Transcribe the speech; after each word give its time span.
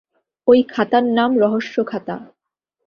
ঐ 0.47 0.53
খাতার 0.69 1.03
নাম 1.17 1.31
রহস্য- 1.37 1.87
খাতা! 1.87 2.17